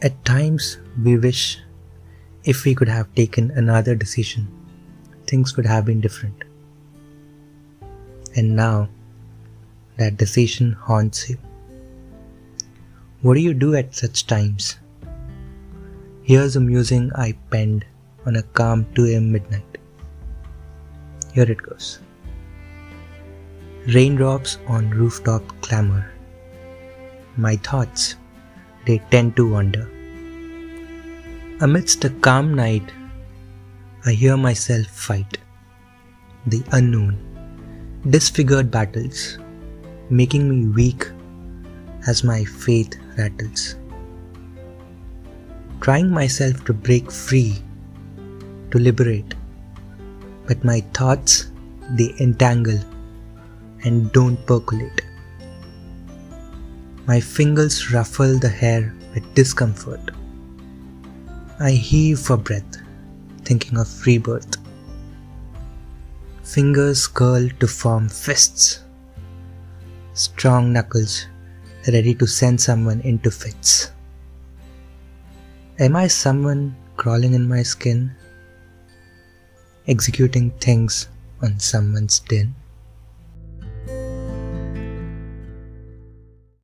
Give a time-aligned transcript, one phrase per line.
[0.00, 1.58] At times, we wish
[2.44, 4.46] if we could have taken another decision,
[5.26, 6.44] things would have been different.
[8.36, 8.88] And now,
[9.96, 11.36] that decision haunts you.
[13.22, 14.78] What do you do at such times?
[16.22, 17.84] Here's a musing I penned
[18.24, 19.78] on a calm 2 am midnight.
[21.32, 21.98] Here it goes.
[23.88, 26.08] Raindrops on rooftop clamor.
[27.36, 28.14] My thoughts,
[28.88, 29.86] they tend to wander.
[31.66, 32.90] Amidst a calm night,
[34.06, 35.38] I hear myself fight.
[36.52, 37.16] The unknown,
[38.14, 39.38] disfigured battles,
[40.20, 41.06] making me weak
[42.06, 43.64] as my faith rattles.
[45.86, 47.50] Trying myself to break free,
[48.70, 49.34] to liberate,
[50.46, 51.34] but my thoughts,
[51.98, 52.80] they entangle
[53.84, 55.02] and don't percolate.
[57.08, 60.10] My fingers ruffle the hair with discomfort.
[61.58, 62.76] I heave for breath,
[63.46, 64.58] thinking of rebirth.
[66.44, 68.84] Fingers curl to form fists.
[70.12, 71.26] Strong knuckles
[71.86, 73.90] ready to send someone into fits.
[75.78, 78.12] Am I someone crawling in my skin?
[79.86, 81.08] Executing things
[81.40, 82.54] on someone's din?